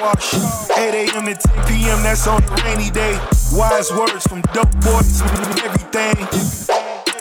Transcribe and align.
wash. 0.00 0.34
8 0.70 1.10
a.m. 1.10 1.26
to 1.26 1.34
10 1.34 1.66
p.m. 1.66 2.02
That's 2.02 2.26
on 2.26 2.42
a 2.42 2.62
rainy 2.64 2.90
day. 2.90 3.18
Wise 3.52 3.90
words 3.92 4.26
from 4.26 4.42
dope 4.52 4.72
boys, 4.80 5.22
everything. 5.64 6.16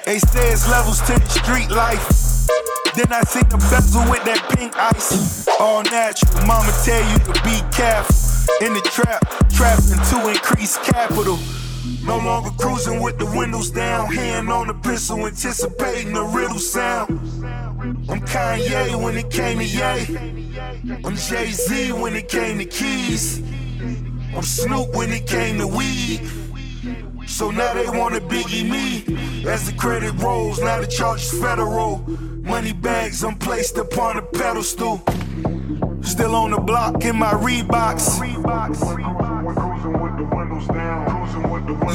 They 0.05 0.19
say 0.19 0.51
it's 0.51 0.69
levels 0.69 1.01
to 1.01 1.13
the 1.19 1.29
street 1.29 1.69
life. 1.69 2.47
Then 2.95 3.11
I 3.11 3.21
see 3.23 3.43
the 3.43 3.57
bezel 3.69 4.09
with 4.09 4.23
that 4.25 4.41
pink 4.55 4.73
ice. 4.75 5.47
All 5.59 5.83
natural. 5.83 6.47
Mama 6.47 6.71
tell 6.83 7.03
you 7.11 7.19
to 7.19 7.33
be 7.43 7.61
careful. 7.71 8.15
In 8.65 8.73
the 8.73 8.81
trap, 8.81 9.21
trapping 9.51 10.01
to 10.09 10.29
increase 10.29 10.77
capital. 10.77 11.37
No 12.03 12.17
longer 12.17 12.51
cruising 12.57 13.01
with 13.01 13.17
the 13.19 13.25
windows 13.25 13.69
down, 13.69 14.11
hand 14.13 14.49
on 14.49 14.67
the 14.67 14.73
pistol, 14.73 15.25
anticipating 15.27 16.13
the 16.13 16.23
riddle 16.23 16.57
sound. 16.57 17.19
I'm 18.09 18.21
Kanye 18.21 18.95
when 19.01 19.17
it 19.17 19.29
came 19.29 19.59
to 19.59 19.65
Ye. 19.65 20.26
I'm 20.89 21.17
Jay 21.17 21.51
Z 21.51 21.91
when 21.91 22.15
it 22.15 22.29
came 22.29 22.59
to 22.59 22.65
keys. 22.65 23.41
I'm 24.33 24.41
Snoop 24.41 24.95
when 24.95 25.11
it 25.11 25.27
came 25.27 25.57
to 25.59 25.67
weed. 25.67 26.21
So 27.25 27.51
now 27.51 27.73
they 27.73 27.89
wanna 27.89 28.21
biggie 28.21 28.69
me. 28.69 29.45
As 29.45 29.69
the 29.69 29.75
credit 29.77 30.13
rolls, 30.13 30.61
now 30.61 30.79
the 30.79 30.87
charge 30.87 31.23
is 31.23 31.41
federal. 31.41 31.97
Money 32.43 32.71
bags, 32.71 33.23
I'm 33.25 33.35
placed 33.35 33.77
upon 33.77 34.17
a 34.17 34.21
pedestal. 34.21 35.03
Still 36.01 36.35
on 36.35 36.51
the 36.51 36.61
block 36.61 37.03
in 37.03 37.17
my 37.17 37.33
Reeboks. 37.33 38.19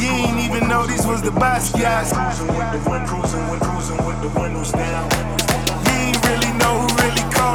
You 0.01 0.09
ain't 0.09 0.41
even 0.41 0.69
know 0.69 0.87
these 0.87 1.07
was 1.07 1.23
the 1.23 1.31
Basquiat's. 1.31 2.13
You 2.43 2.61
ain't 2.61 2.83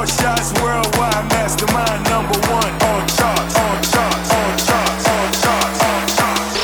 shots. 0.07 0.53
Worldwide 0.61 1.27
mastermind 1.29 2.03
number 2.09 2.37
one 2.49 2.73
on 2.89 3.07
charts, 3.17 3.55
on 3.55 3.77
charts, 3.91 4.31
on 4.31 4.57
charts, 4.67 5.07
on 5.07 5.31
charts, 5.43 5.81
on 5.83 6.07
charts. 6.17 6.57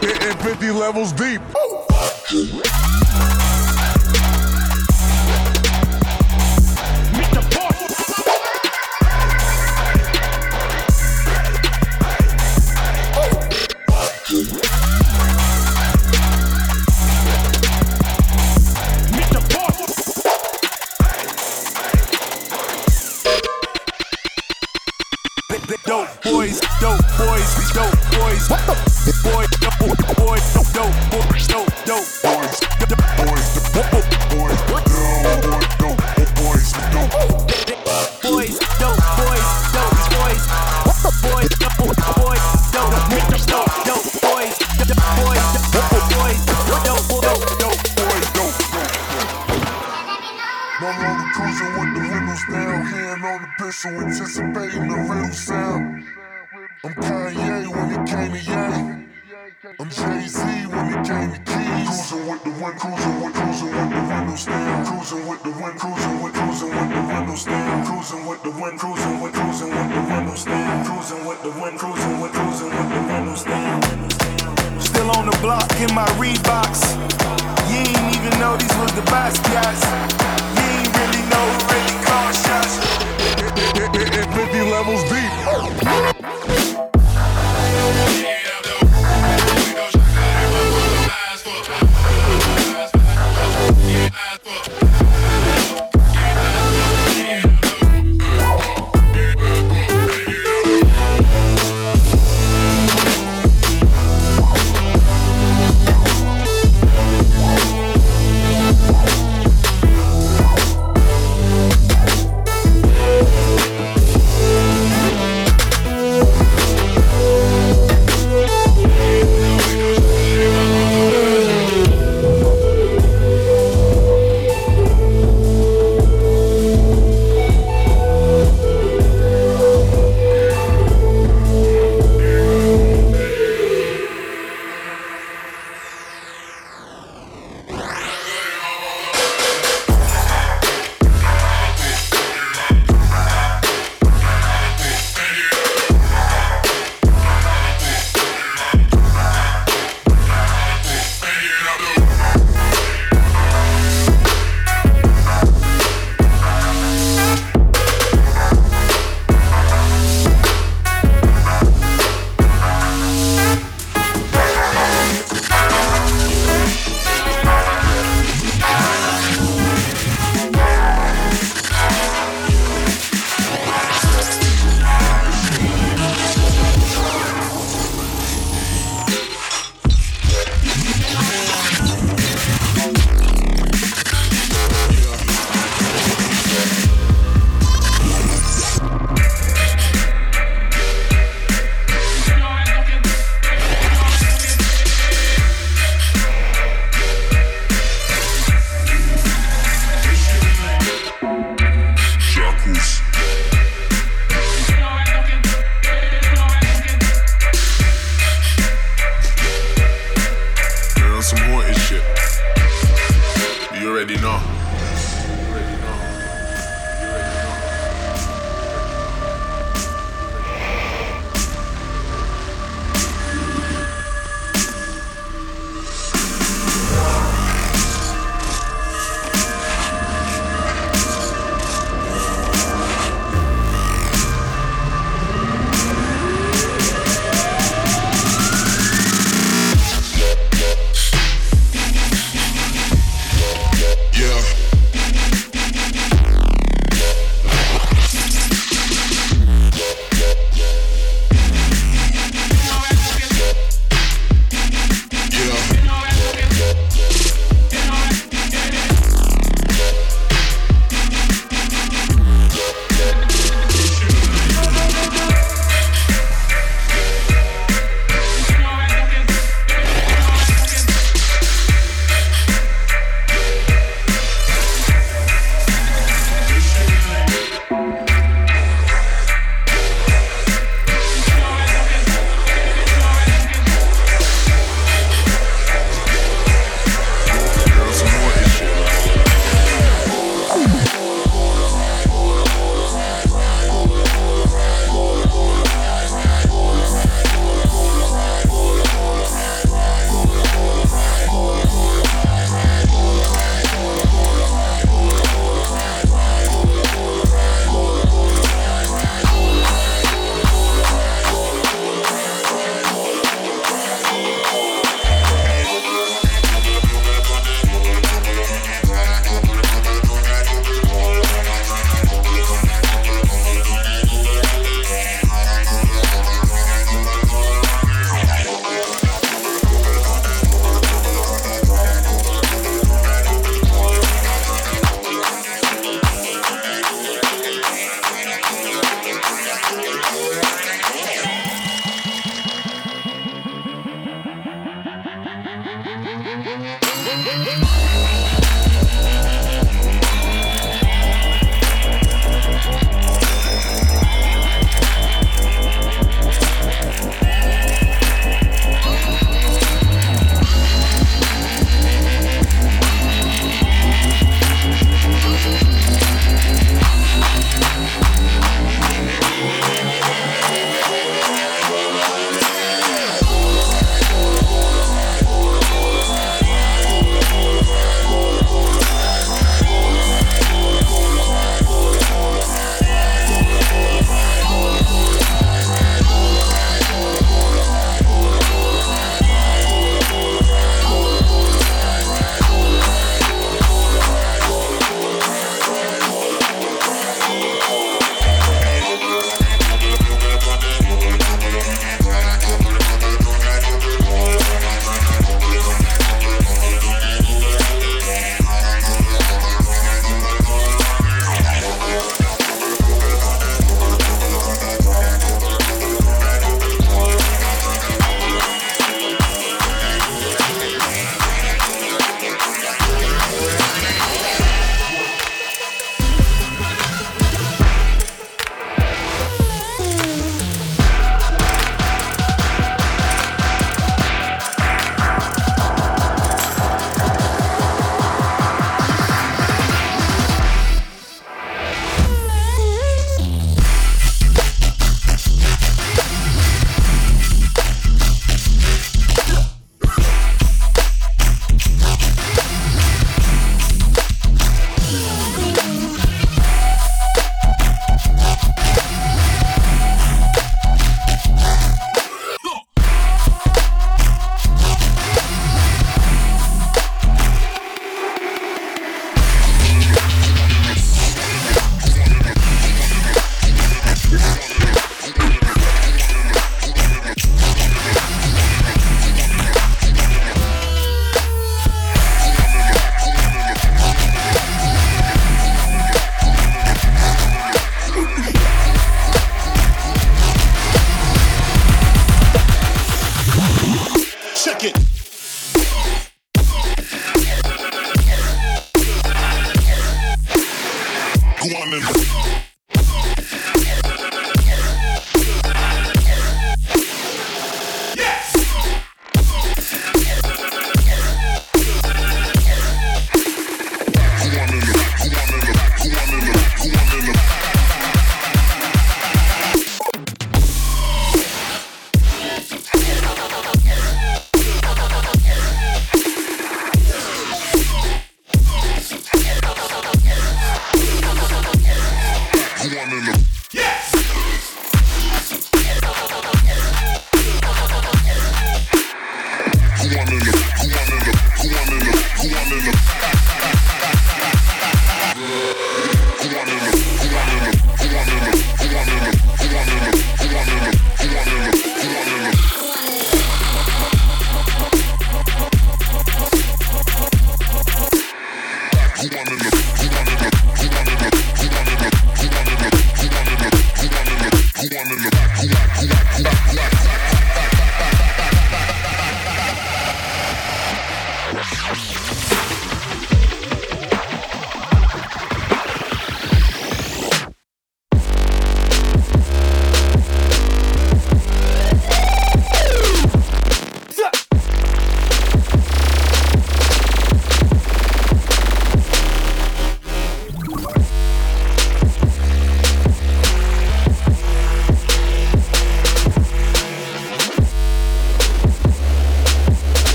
Hitting 0.00 0.38
50 0.38 0.70
levels 0.72 1.12
deep. 1.12 1.40
I'm 56.84 56.94
Kanye 56.94 57.70
when 57.70 57.94
it 57.94 58.02
came 58.10 58.32
to 58.34 58.42
Ye. 58.42 58.58
I'm 59.78 59.86
Jay 59.86 60.26
Z 60.26 60.42
when 60.66 60.90
it 60.90 61.06
came 61.06 61.30
to 61.30 61.38
keys. 61.46 62.10
Cruising 62.10 62.26
with 62.26 62.42
the 62.42 62.50
wind, 62.58 62.74
cruising 62.74 63.22
with, 63.22 63.34
cruising 63.38 63.70
with 63.70 63.90
the 63.94 64.02
windows 64.10 64.46
down. 64.46 64.86
Cruising 64.86 65.28
with 65.28 65.42
the 65.46 65.50
wind, 65.62 65.78
cruising 65.78 66.22
with, 66.22 66.34
cruising 66.34 66.70
with 66.74 66.90
the 66.90 67.02
windows 67.06 67.44
down. 67.46 67.86
Cruising 67.86 68.26
with 68.26 68.42
the 68.42 68.50
wind, 68.50 68.80
cruising 68.82 69.20
with, 69.22 69.32
cruising 69.32 69.70
with 69.70 69.88
the 69.94 70.00
windows 70.10 70.44
down. 70.44 70.84
Cruising 70.84 71.22
with 71.22 71.42
the 71.46 71.50
wind, 71.54 71.78
cruising 71.78 72.18
with, 72.18 72.32
cruising 72.34 72.74
with 72.74 72.88
the 72.90 73.00
windows 73.14 73.44
down. 73.46 74.80
Still 74.82 75.10
on 75.14 75.30
the 75.30 75.38
block 75.38 75.70
in 75.78 75.94
my 75.94 76.10
Reeboks. 76.18 76.98
You 77.70 77.78
ain't 77.78 78.10
even 78.10 78.34
know 78.42 78.58
these 78.58 78.74
was 78.82 78.90
the 78.98 79.06
Basquiat's. 79.06 79.86
You 80.58 80.66
ain't 80.66 80.90
really 80.98 81.22
know 81.30 81.46
who 81.46 81.62
really 81.78 81.94
called 82.02 82.34
shots. 82.42 82.82
50 84.34 84.66
levels 84.66 85.02
deep. 85.06 86.51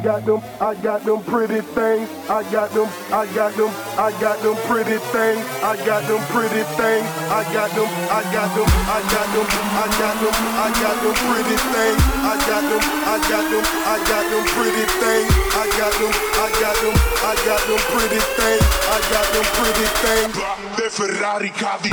I 0.00 0.02
got 0.02 0.24
them 0.24 0.40
I 0.58 0.74
got 0.80 1.04
them 1.04 1.20
pretty 1.24 1.60
things. 1.60 2.08
I 2.24 2.40
got 2.48 2.72
them, 2.72 2.88
I 3.12 3.28
got 3.36 3.52
them, 3.52 3.68
I 4.00 4.08
got 4.16 4.40
them 4.40 4.56
pretty 4.64 4.96
things. 5.12 5.44
I 5.60 5.76
got 5.84 6.08
them 6.08 6.24
pretty 6.32 6.64
things. 6.80 7.04
I 7.28 7.44
got 7.52 7.68
them, 7.76 7.84
I 8.08 8.24
got 8.32 8.48
them, 8.56 8.64
I 8.64 9.04
got 9.12 9.28
them, 9.28 9.44
I 9.44 9.84
got 10.00 10.16
them, 10.24 10.32
I 10.56 10.72
got 10.80 10.96
them 11.04 11.12
pretty 11.28 11.52
things. 11.52 12.00
I 12.24 12.32
got 12.48 12.64
them, 12.64 12.80
I 12.80 13.20
got 13.28 13.44
them, 13.44 13.60
I 13.84 14.00
got 14.08 14.24
them 14.24 14.44
pretty 14.56 14.88
things. 15.04 15.28
I 15.52 15.68
got 15.76 15.92
them, 15.92 16.16
I 16.16 16.48
got 16.64 16.80
them, 16.80 16.96
I 17.20 17.36
got 17.44 17.60
them 17.68 17.80
pretty 17.92 18.24
things. 18.40 18.64
I 18.88 19.04
got 19.12 19.28
them 19.36 19.44
pretty 19.60 19.84
things. 20.00 20.32
The 20.80 20.88
Ferrari 20.88 21.52
Cavi. 21.60 21.92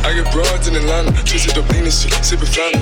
I 0.00 0.16
get 0.16 0.32
broads 0.32 0.66
in 0.66 0.74
Atlanta, 0.76 1.12
twisted 1.28 1.56
up 1.60 1.68
lean 1.70 1.84
and 1.84 1.92
shit, 1.92 2.12
sipping 2.24 2.48
flying. 2.48 2.80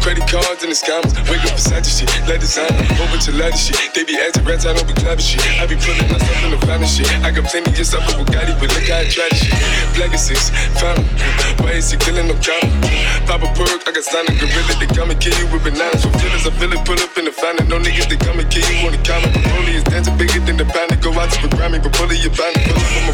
Credit 0.00 0.24
cards 0.24 0.64
and 0.64 0.72
the 0.72 0.78
scammers, 0.78 1.12
wake 1.28 1.44
up 1.44 1.52
beside 1.52 1.84
your 1.84 1.92
shit, 1.92 2.10
let 2.24 2.40
designer, 2.40 2.72
over 3.04 3.20
to 3.20 3.32
leather, 3.36 3.56
shit. 3.56 3.76
They 3.92 4.04
be 4.04 4.16
acting 4.16 4.44
rats, 4.48 4.64
I 4.64 4.72
don't 4.72 4.88
be 4.88 4.96
clapping 4.96 5.24
shit. 5.24 5.44
I 5.60 5.68
be 5.68 5.76
pulling 5.76 6.08
myself 6.08 6.40
in 6.44 6.50
the 6.56 6.60
final 6.64 6.88
shit. 6.88 7.08
I 7.20 7.30
got 7.30 7.44
plenty 7.52 7.70
just 7.76 7.92
up 7.92 8.04
with 8.08 8.24
Bugatti, 8.24 8.56
but 8.56 8.72
look 8.72 8.88
how 8.88 9.04
I 9.04 9.08
try 9.08 9.28
this 9.28 9.44
shit. 9.44 9.56
Black 9.92 10.16
is 10.16 10.24
Why 11.60 11.76
is 11.76 11.92
he 11.92 12.00
killing 12.00 12.32
no 12.32 12.36
comma? 12.40 12.68
Pop 13.28 13.44
a 13.44 13.48
perk, 13.52 13.84
I 13.84 13.92
got 13.92 14.04
signed 14.04 14.32
a 14.32 14.34
gorilla, 14.34 14.74
they 14.80 14.88
come 14.88 15.12
and 15.12 15.20
kill 15.20 15.36
you 15.36 15.46
with 15.52 15.68
bananas. 15.68 16.00
From 16.00 16.16
feelings, 16.16 16.48
I 16.48 16.52
feel 16.56 16.72
it, 16.72 16.80
pull 16.88 16.96
up 16.96 17.12
in 17.20 17.28
the 17.28 17.34
final. 17.36 17.64
No 17.68 17.76
niggas, 17.76 18.08
they 18.08 18.16
come 18.16 18.40
and 18.40 18.48
kill 18.48 18.64
you 18.72 18.88
on 18.88 18.96
the 18.96 19.02
comma. 19.04 19.28
Only 19.60 19.76
is 19.76 19.84
dancing 19.84 20.16
bigger 20.16 20.40
than 20.40 20.56
the 20.56 20.64
panic. 20.64 21.04
Go 21.04 21.12
out 21.12 21.28
to 21.28 21.38
the 21.44 21.52
Grammy, 21.52 21.76
but 21.76 21.92
pull 21.92 22.08
it, 22.08 22.24
you're 22.24 22.32
bound 22.32 22.56
pull 22.64 22.72
up, 22.72 22.88
I'ma. 23.04 23.12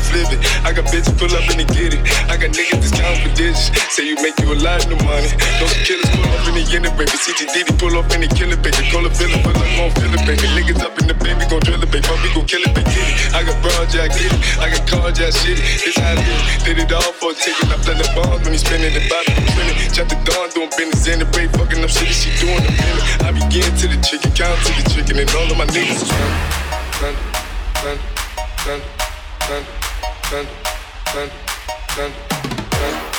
I 0.62 0.72
got 0.72 0.86
bitches 0.92 1.18
pull 1.18 1.32
up 1.34 1.42
and 1.50 1.58
they 1.58 1.68
get 1.74 1.94
it. 1.98 2.02
I 2.30 2.36
got 2.38 2.54
niggas 2.54 2.78
discounts, 2.78 3.20
but 3.26 3.39
digits. 3.40 3.72
Say 3.94 4.06
you 4.06 4.16
make 4.20 4.38
you 4.40 4.52
a 4.52 4.58
lot 4.60 4.84
of 4.84 4.98
money. 5.04 5.30
Those 5.58 5.74
killers 5.84 6.08
pull 6.12 6.28
up 6.28 6.44
in 6.48 6.54
the 6.54 6.64
unit, 6.68 6.92
baby. 6.96 7.16
CTD 7.16 7.64
pull 7.78 7.96
up 7.96 8.12
in 8.12 8.20
the 8.20 8.28
killer, 8.28 8.56
baby. 8.56 8.84
Call 8.92 9.04
a 9.06 9.08
villain, 9.08 9.40
but 9.42 9.56
I'm 9.56 9.70
gon' 9.76 9.90
feel 9.96 10.12
it, 10.12 10.22
baby. 10.28 10.46
Niggas 10.56 10.80
up 10.84 10.98
in 11.00 11.06
the 11.08 11.14
baby, 11.14 11.44
gon' 11.48 11.60
drill 11.60 11.82
it, 11.82 11.90
baby. 11.90 12.06
Bobby 12.06 12.28
gon' 12.34 12.46
kill 12.46 12.62
it, 12.62 12.72
baby. 12.74 12.92
I 13.32 13.40
got 13.44 13.56
broad 13.62 13.88
jack, 13.88 14.12
get 14.12 14.32
it. 14.32 14.40
I 14.60 14.68
got 14.70 14.84
car 14.86 15.10
jack, 15.12 15.32
shit. 15.32 15.58
This 15.58 15.96
how 15.96 16.12
it 16.12 16.20
is. 16.20 16.64
Did 16.64 16.78
it 16.84 16.92
all 16.92 17.12
for 17.16 17.32
taking 17.32 17.70
up 17.72 17.80
the 17.82 17.94
bombs 18.14 18.44
when 18.44 18.52
he 18.52 18.60
spinning 18.60 18.92
the 18.92 19.02
body. 19.08 19.32
Spinning. 19.32 19.76
Chop 19.90 20.06
the 20.08 20.18
dawn, 20.28 20.48
doing 20.52 20.70
business 20.76 21.06
in 21.08 21.18
the 21.20 21.28
way. 21.34 21.48
Fucking 21.48 21.82
up 21.82 21.90
shit, 21.90 22.12
she 22.12 22.30
doing 22.38 22.60
the 22.60 22.72
minute. 22.72 23.04
I 23.24 23.30
begin 23.32 23.68
to 23.80 23.86
the 23.88 23.98
chicken, 24.04 24.30
count 24.36 24.58
to 24.66 24.70
the 24.76 24.84
chicken, 24.92 25.18
and 25.18 25.30
all 25.34 25.48
of 25.48 25.56
my 25.56 25.66
niggas. 25.66 26.04
Thunder, 27.00 27.18
thunder, 27.80 28.02
thunder, 28.62 28.84
thunder, 29.48 29.66
thunder, 30.28 30.50
thunder, 31.08 32.14
thunder. 32.70 33.09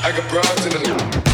I 0.00 0.12
got 0.12 0.28
broads 0.28 0.66
in 0.66 0.72
the 0.72 1.27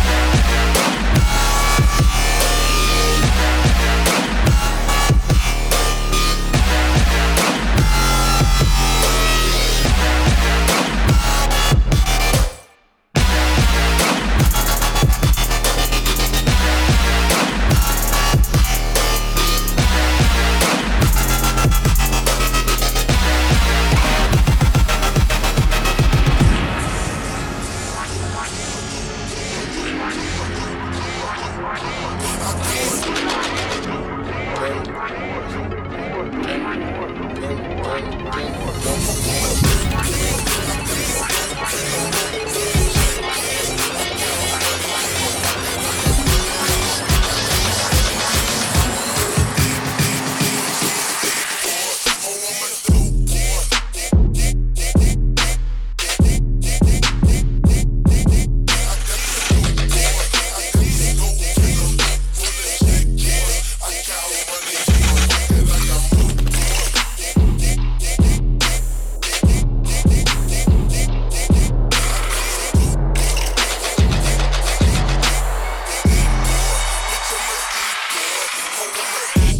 toes, 78.64 79.36
my 79.36 79.53